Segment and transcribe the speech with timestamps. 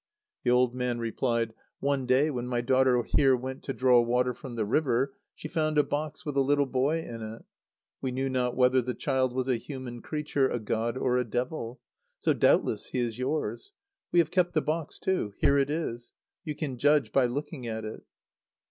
[0.43, 4.55] The old man replied: "One day, when my daughter here went to draw water from
[4.55, 7.43] the river, she found a box with a little boy in it.
[8.01, 11.81] We knew not whether the child was a human creature, a god, or a devil.
[12.17, 13.73] So doubtless he is yours.
[14.11, 15.35] We have kept the box too.
[15.37, 16.13] Here it is.
[16.43, 18.01] You can judge by looking at it."